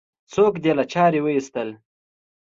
[0.33, 1.69] څوک دې له چارې وایستل؟